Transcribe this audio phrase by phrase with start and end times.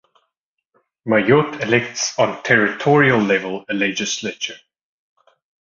[1.07, 4.57] Mayotte elects on territorial level a legislature.